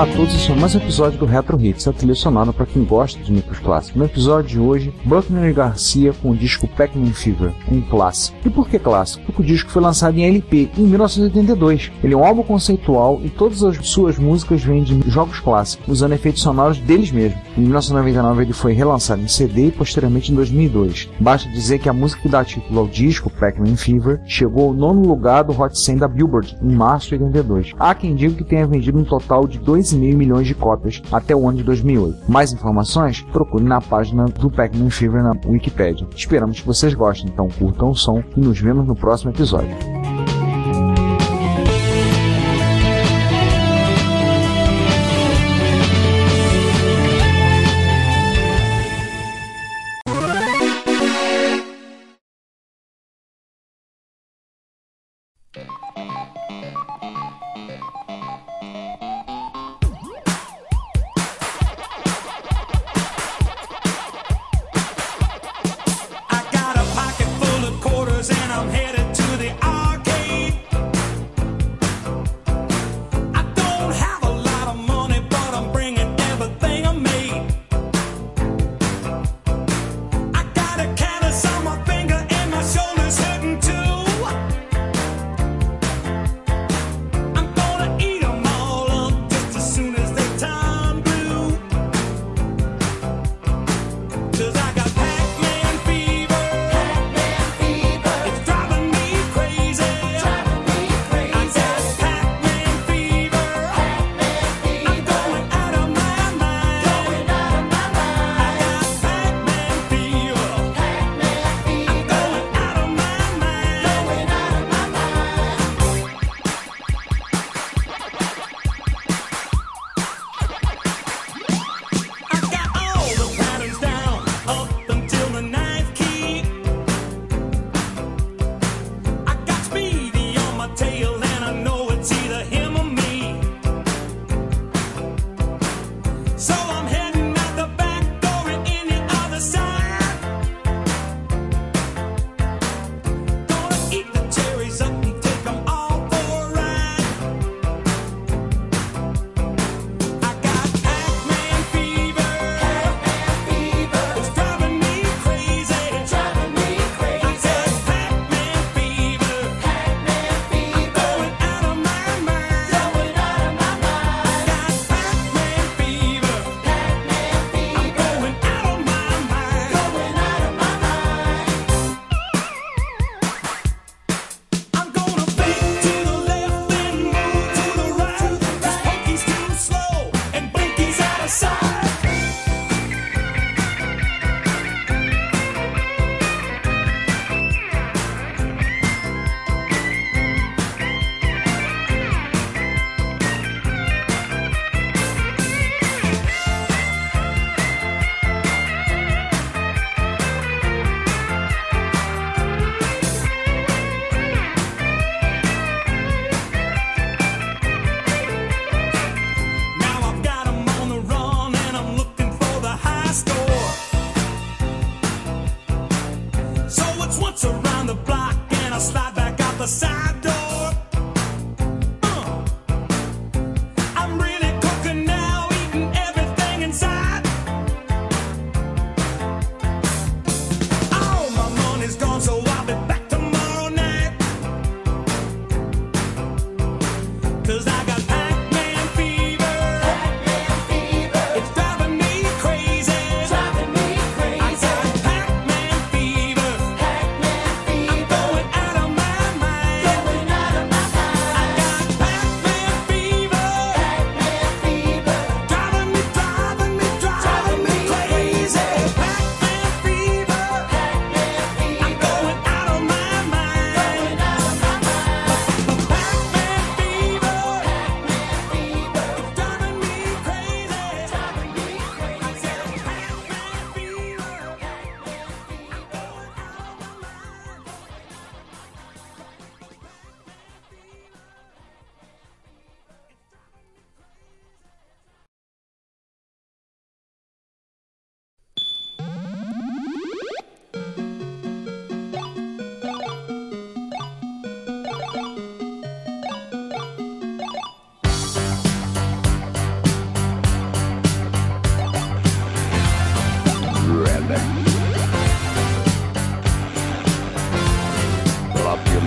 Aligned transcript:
Olá 0.00 0.10
a 0.10 0.16
todos, 0.16 0.34
este 0.34 0.50
é 0.50 0.54
mais 0.54 0.74
um 0.74 0.78
episódio 0.78 1.18
do 1.18 1.26
Retro 1.26 1.60
Hits, 1.60 1.86
a 1.86 1.92
trilha 1.92 2.14
sonora 2.14 2.54
para 2.54 2.64
quem 2.64 2.84
gosta 2.84 3.22
de 3.22 3.30
micros 3.30 3.58
clássicos. 3.58 3.98
No 3.98 4.06
episódio 4.06 4.48
de 4.48 4.58
hoje, 4.58 4.94
Buckner 5.04 5.50
e 5.50 5.52
Garcia 5.52 6.14
com 6.14 6.30
o 6.30 6.34
disco 6.34 6.66
Pac-Man 6.66 7.12
Fever, 7.12 7.52
um 7.70 7.82
clássico. 7.82 8.34
E 8.42 8.48
por 8.48 8.66
que 8.66 8.78
clássico? 8.78 9.22
Porque 9.26 9.42
o 9.42 9.44
disco 9.44 9.70
foi 9.70 9.82
lançado 9.82 10.16
em 10.16 10.24
LP 10.24 10.70
em 10.78 10.84
1982. 10.84 11.92
Ele 12.02 12.14
é 12.14 12.16
um 12.16 12.24
álbum 12.24 12.42
conceitual 12.42 13.20
e 13.22 13.28
todas 13.28 13.62
as 13.62 13.76
suas 13.86 14.18
músicas 14.18 14.62
vêm 14.64 14.82
de 14.82 15.02
jogos 15.10 15.38
clássicos, 15.38 15.86
usando 15.86 16.14
efeitos 16.14 16.40
sonoros 16.40 16.78
deles 16.78 17.12
mesmos. 17.12 17.38
Em 17.58 17.60
1999 17.60 18.42
ele 18.42 18.52
foi 18.54 18.72
relançado 18.72 19.20
em 19.20 19.28
CD 19.28 19.66
e 19.66 19.70
posteriormente 19.70 20.32
em 20.32 20.34
2002. 20.34 21.10
Basta 21.20 21.46
dizer 21.50 21.78
que 21.78 21.90
a 21.90 21.92
música 21.92 22.22
que 22.22 22.28
dá 22.30 22.42
título 22.42 22.80
ao 22.80 22.88
disco, 22.88 23.28
Pac-Man 23.28 23.76
Fever, 23.76 24.18
chegou 24.24 24.68
ao 24.68 24.72
nono 24.72 25.06
lugar 25.06 25.44
do 25.44 25.52
Hot 25.52 25.78
100 25.78 25.98
da 25.98 26.08
Billboard 26.08 26.56
em 26.62 26.74
março 26.74 27.08
de 27.08 27.22
82. 27.22 27.74
Há 27.78 27.94
quem 27.94 28.14
diga 28.14 28.34
que 28.36 28.44
tenha 28.44 28.66
vendido 28.66 28.98
um 28.98 29.04
total 29.04 29.46
de 29.46 29.58
2 29.58 29.89
2,5 29.96 30.16
milhões 30.16 30.46
de 30.46 30.54
cópias 30.54 31.02
até 31.10 31.34
o 31.34 31.48
ano 31.48 31.58
de 31.58 31.64
2008. 31.64 32.30
Mais 32.30 32.52
informações? 32.52 33.22
Procure 33.32 33.64
na 33.64 33.80
página 33.80 34.26
do 34.26 34.50
Pac-Man 34.50 34.90
Fever 34.90 35.22
na 35.22 35.32
Wikipedia. 35.46 36.06
Esperamos 36.14 36.60
que 36.60 36.66
vocês 36.66 36.94
gostem, 36.94 37.30
então 37.30 37.48
curtam 37.48 37.90
o 37.90 37.94
som 37.94 38.22
e 38.36 38.40
nos 38.40 38.60
vemos 38.60 38.86
no 38.86 38.94
próximo 38.94 39.30
episódio. 39.30 39.99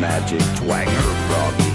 magic 0.04 0.42
twanger 0.60 1.12
Froggy. 1.30 1.72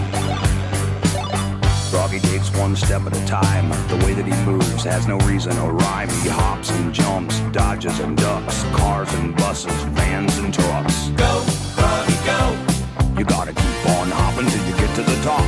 Froggy 1.91 2.21
takes 2.29 2.51
one 2.59 2.77
step 2.77 3.01
at 3.07 3.17
a 3.17 3.25
time. 3.25 3.71
The 3.89 3.97
way 4.05 4.13
that 4.13 4.27
he 4.27 4.37
moves 4.45 4.85
has 4.85 5.09
no 5.09 5.17
reason 5.21 5.57
or 5.61 5.73
rhyme. 5.73 6.11
He 6.23 6.29
hops 6.29 6.71
and 6.71 6.93
jumps, 6.93 7.41
dodges 7.53 8.01
and 8.01 8.19
ducks, 8.19 8.65
cars 8.77 9.11
and 9.15 9.35
buses, 9.35 9.81
vans 9.97 10.37
and 10.37 10.53
trucks. 10.53 11.09
Go, 11.17 11.41
Froggy, 11.75 12.19
go! 12.31 12.41
You 13.19 13.25
gotta 13.25 13.55
keep 13.55 13.81
on 13.97 14.11
hopping 14.11 14.47
till 14.51 14.65
you 14.69 14.75
get 14.77 14.95
to 14.97 15.03
the 15.11 15.19
top. 15.25 15.47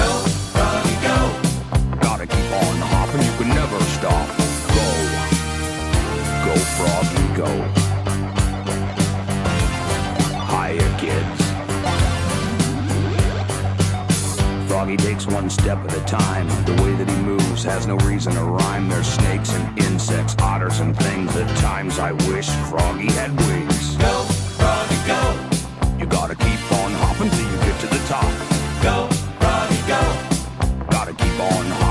Go, 0.00 0.10
Froggy, 0.52 0.96
go! 1.06 1.18
Gotta 2.00 2.26
keep 2.26 2.50
on 2.64 2.76
hopping, 2.90 3.22
you 3.22 3.34
can 3.38 3.50
never 3.60 3.78
stop. 3.96 4.26
Go, 4.74 4.88
go, 6.46 6.54
Froggy, 6.74 7.26
go. 7.42 7.85
Froggy 14.86 15.02
takes 15.04 15.26
one 15.26 15.50
step 15.50 15.78
at 15.78 15.96
a 15.96 16.00
time. 16.04 16.46
The 16.64 16.80
way 16.80 16.94
that 16.94 17.10
he 17.10 17.16
moves 17.16 17.64
has 17.64 17.88
no 17.88 17.96
reason 18.06 18.34
to 18.34 18.44
rhyme. 18.44 18.88
There's 18.88 19.08
snakes 19.08 19.52
and 19.52 19.76
insects, 19.80 20.36
otters 20.38 20.78
and 20.78 20.96
things. 20.96 21.34
At 21.34 21.48
times 21.58 21.98
I 21.98 22.12
wish 22.30 22.48
Froggy 22.70 23.10
had 23.10 23.36
wings. 23.36 23.96
Go, 23.96 24.22
Froggy, 24.54 24.94
go. 25.08 25.98
You 25.98 26.06
gotta 26.06 26.36
keep 26.36 26.60
on 26.70 26.92
hopping 27.02 27.30
till 27.30 27.50
you 27.50 27.58
get 27.66 27.80
to 27.80 27.86
the 27.88 27.98
top. 28.06 28.30
Go, 28.80 29.08
Froggy, 29.40 29.82
go. 29.88 30.86
Gotta 30.88 31.14
keep 31.14 31.40
on 31.40 31.66
hopping, 31.66 31.85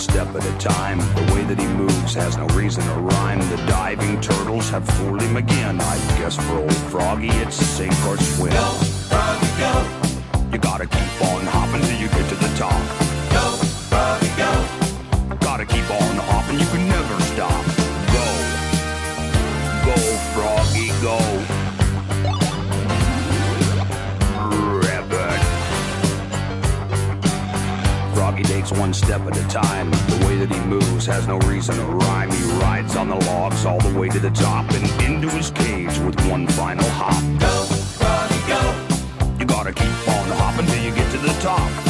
step 0.00 0.34
at 0.34 0.44
a 0.44 0.58
time. 0.58 0.98
The 0.98 1.34
way 1.34 1.44
that 1.44 1.60
he 1.60 1.66
moves 1.66 2.14
has 2.14 2.36
no 2.36 2.46
reason 2.48 2.82
to 2.84 2.94
rhyme. 2.94 3.38
The 3.50 3.56
diving 3.66 4.20
turtles 4.20 4.70
have 4.70 4.86
fooled 4.96 5.20
him 5.20 5.36
again. 5.36 5.78
I 5.80 5.96
guess 6.18 6.36
for 6.36 6.58
old 6.58 6.74
Froggy, 6.90 7.28
it's 7.28 7.56
sink 7.56 7.92
or 8.06 8.16
swim. 8.16 8.52
Go, 8.52 8.70
Froggy, 9.10 9.46
go. 9.60 10.50
You 10.52 10.58
gotta 10.58 10.86
keep 10.86 11.22
on 11.30 11.44
hopping 11.46 11.82
till 11.82 12.00
you 12.00 12.08
get 12.08 12.28
to 12.30 12.34
the 12.34 12.56
top. 12.56 13.09
One 28.90 28.94
step 28.94 29.20
at 29.20 29.36
a 29.36 29.46
time. 29.48 29.88
The 29.88 30.26
way 30.26 30.36
that 30.38 30.52
he 30.52 30.60
moves 30.62 31.06
has 31.06 31.28
no 31.28 31.38
reason 31.40 31.76
to 31.76 31.84
rhyme. 31.84 32.28
He 32.28 32.42
rides 32.58 32.96
on 32.96 33.08
the 33.08 33.14
logs 33.14 33.64
all 33.64 33.78
the 33.78 33.96
way 33.96 34.08
to 34.08 34.18
the 34.18 34.30
top 34.30 34.68
and 34.72 34.84
into 35.02 35.28
his 35.28 35.52
cage 35.52 35.96
with 36.00 36.18
one 36.28 36.48
final 36.48 36.88
hop. 36.90 37.22
Go, 37.38 37.64
Froggy, 37.98 38.40
go. 38.48 39.36
You 39.38 39.44
gotta 39.44 39.72
keep 39.72 40.08
on 40.08 40.28
hopping 40.38 40.66
till 40.66 40.82
you 40.82 40.92
get 40.92 41.08
to 41.12 41.18
the 41.18 41.32
top. 41.40 41.89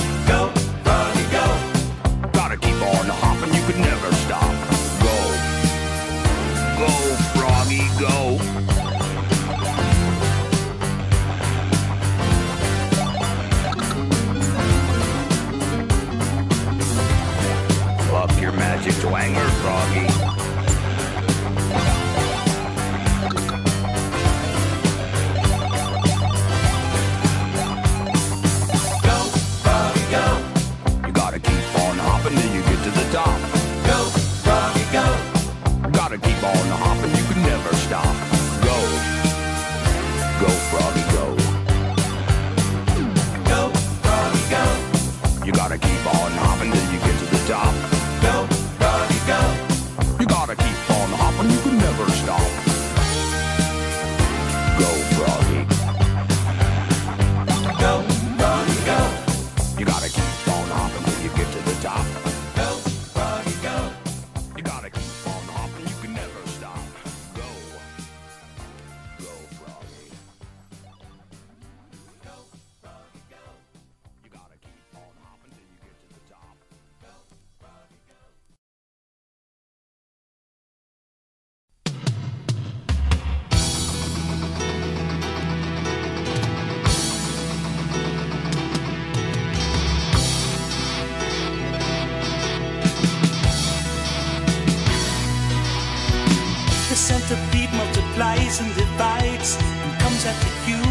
Centipede 97.00 97.73
multiplies 97.73 98.61
and 98.61 98.75
divides 98.75 99.57
and 99.57 100.00
comes 100.00 100.26
after 100.26 100.52
you 100.69 100.83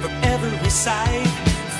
from 0.00 0.12
every 0.22 0.70
side. 0.70 1.26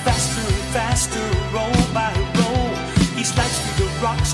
Faster 0.03 0.41
and 0.41 0.63
faster, 0.75 1.25
roll 1.55 1.79
by 1.93 2.11
roll. 2.39 2.67
He 3.15 3.23
slides 3.23 3.57
through 3.59 3.87
the 3.87 3.91
rocks 4.03 4.33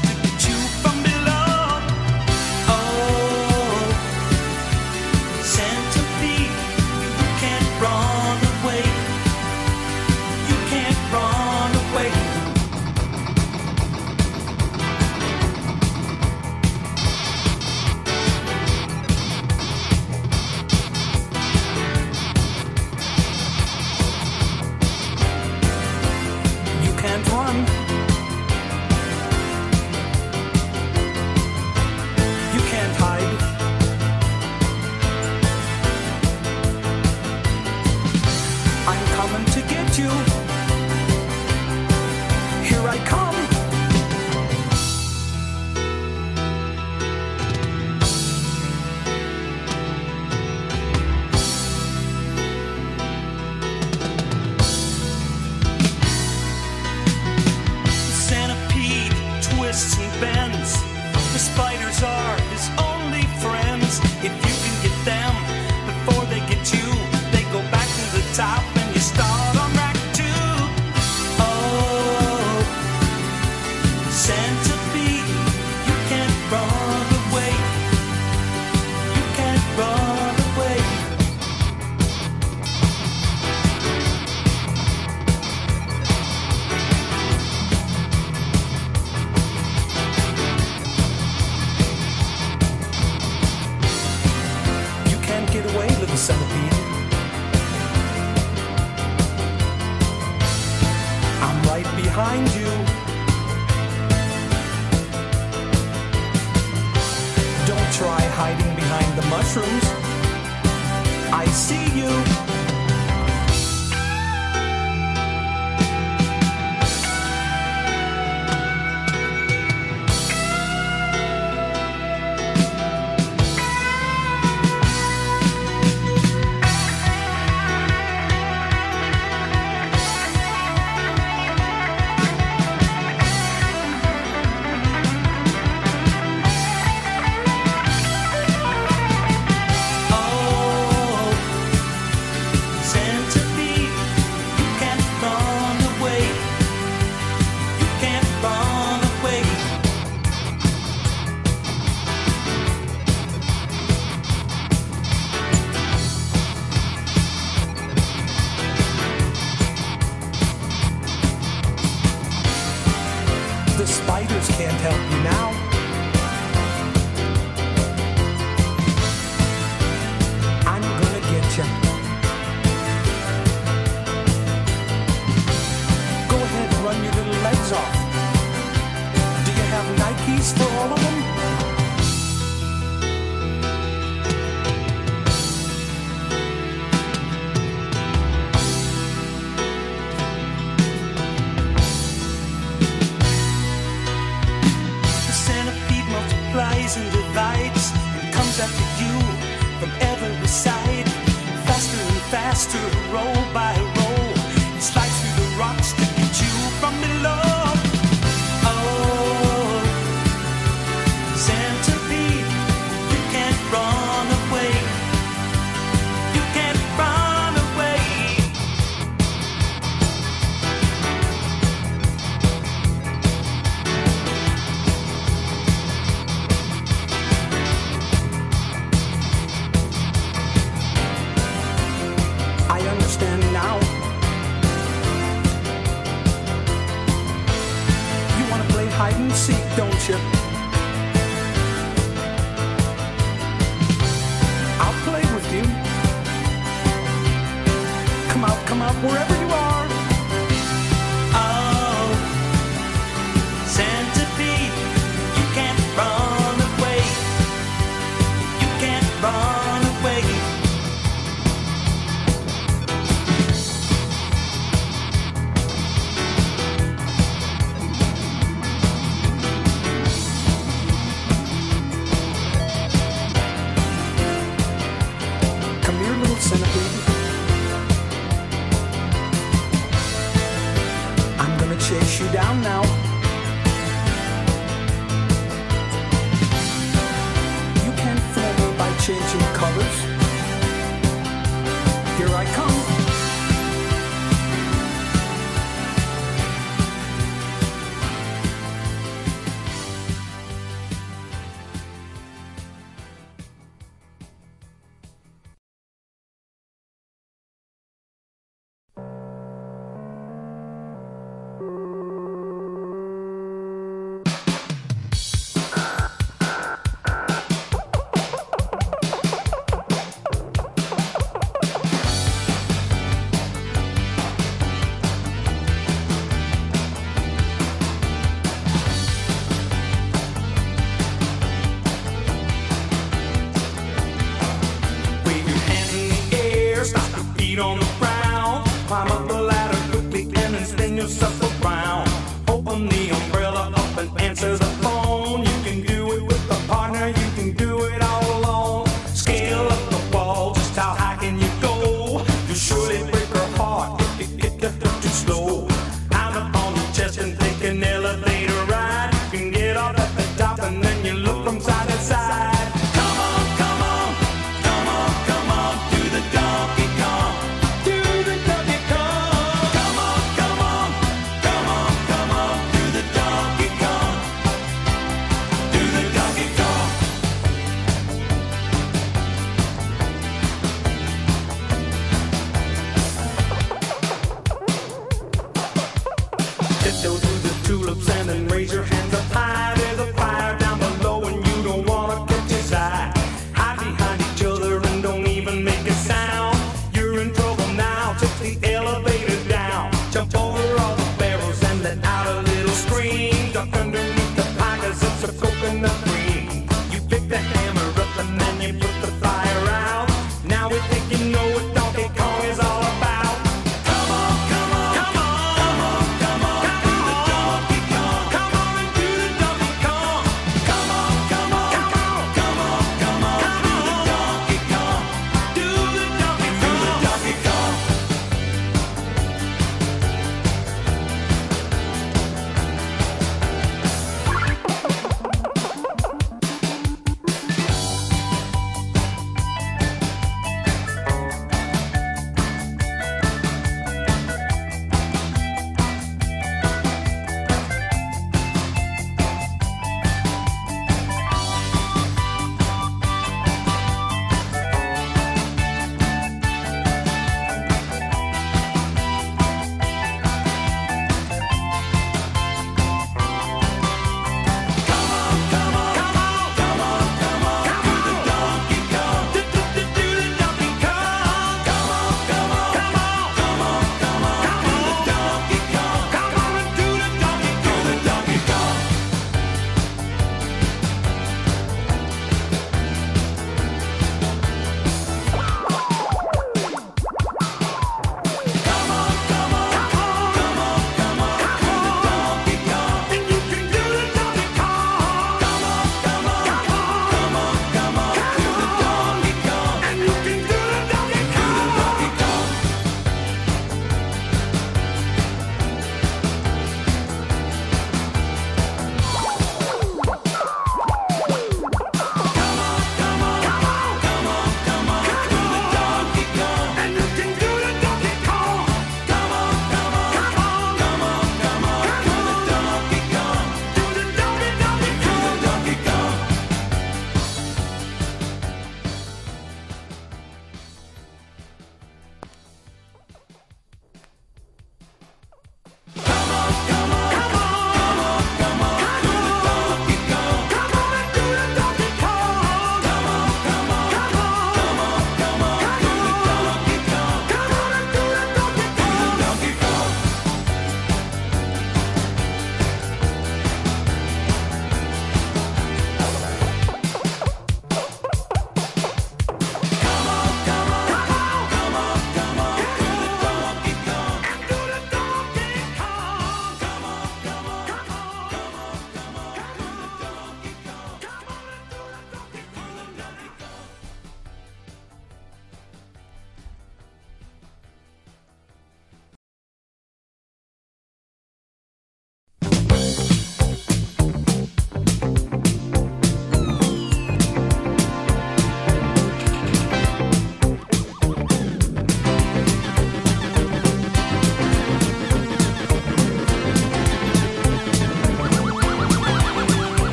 feet 337.56 337.62
on 337.62 337.80
the 337.80 337.86
ground. 338.00 338.66
Climb 338.88 339.12
up 339.12 339.28
the 339.28 339.42
ladder 339.42 339.78
quickly 339.92 340.22
and 340.22 340.54
then 340.56 340.66
spin 340.66 340.98
yourself. 340.98 341.35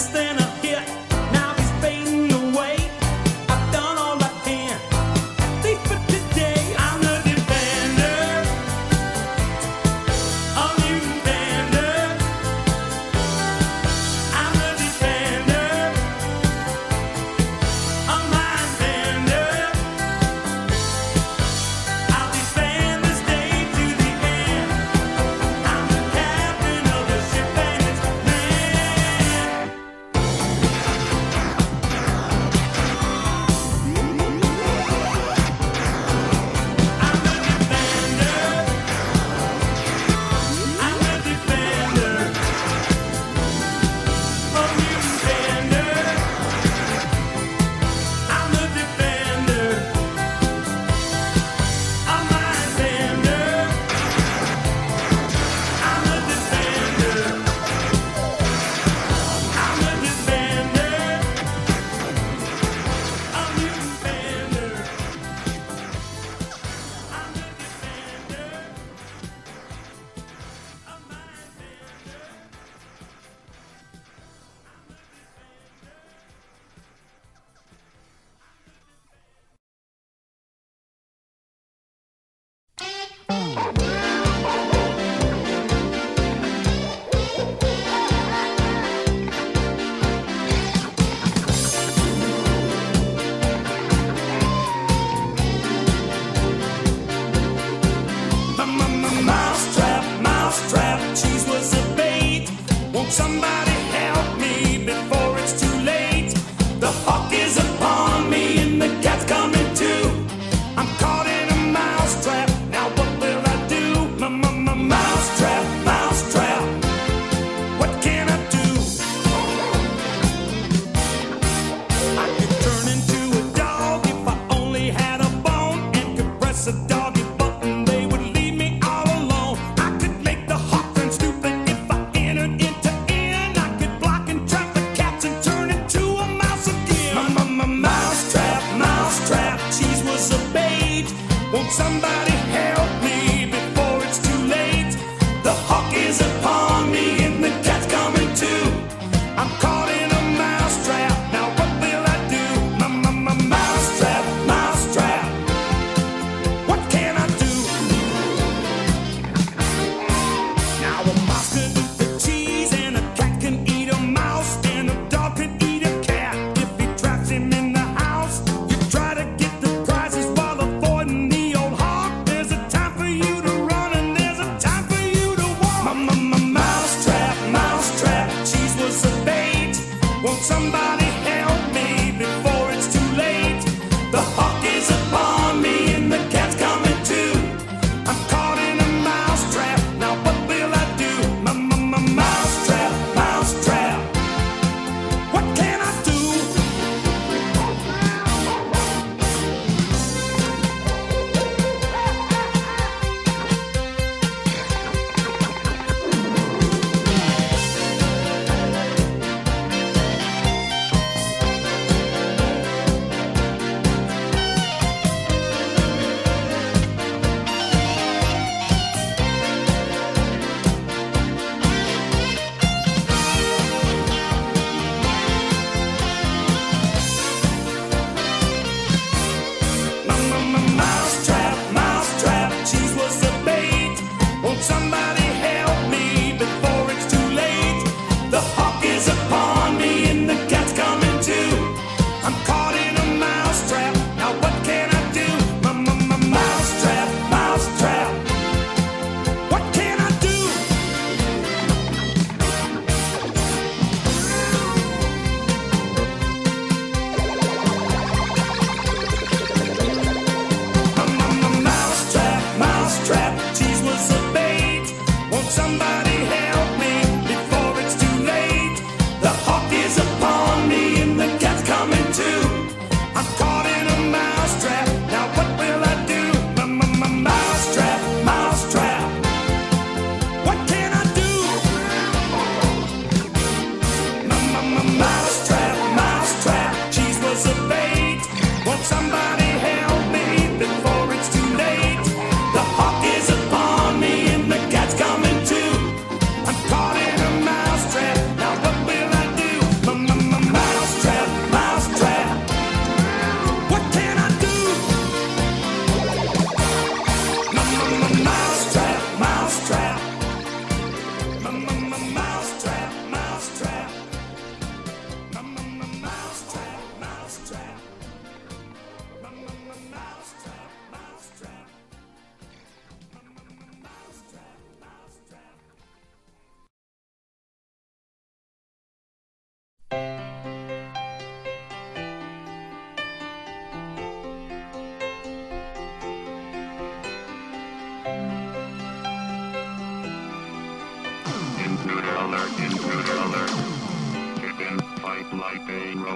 este 0.00 0.29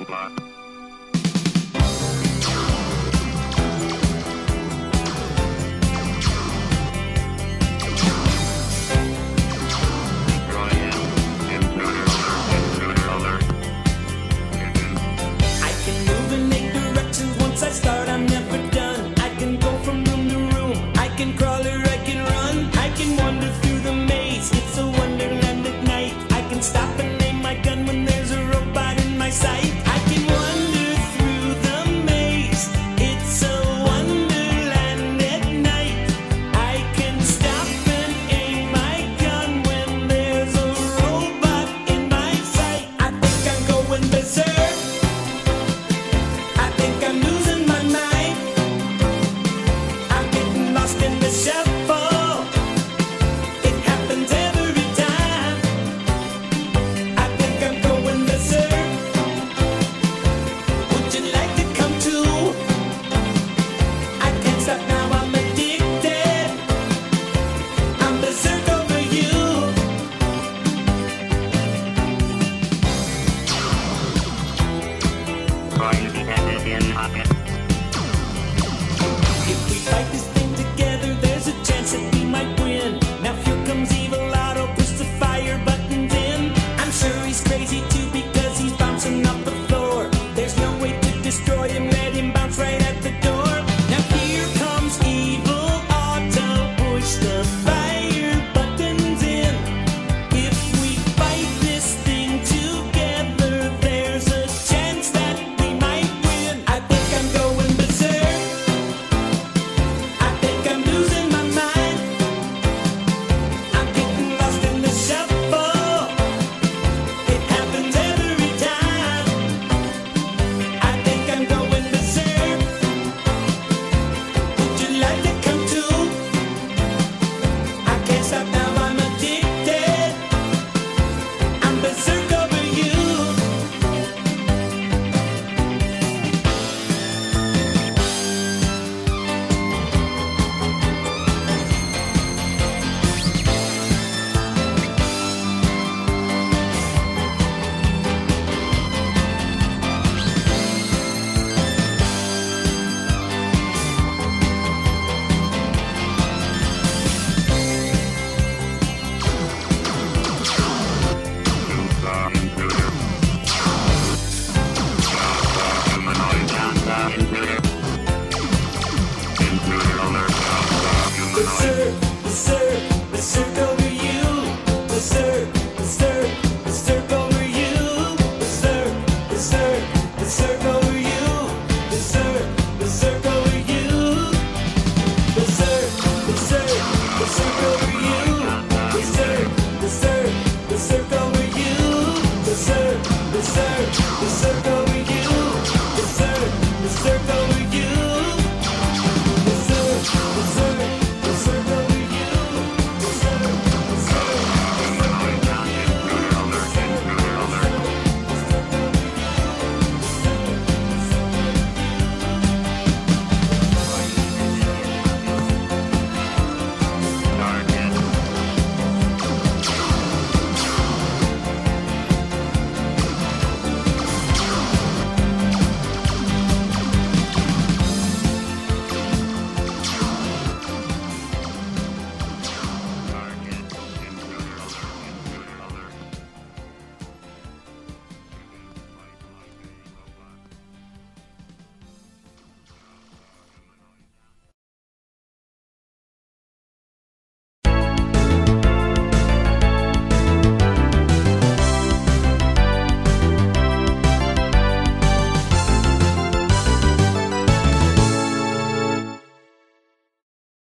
robot. 0.04 0.43